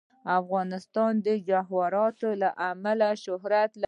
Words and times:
افغانستان 0.39 1.11
د 1.25 1.27
جواهرات 1.49 2.17
له 2.41 2.49
امله 2.69 3.09
شهرت 3.23 3.71
لري. 3.73 3.79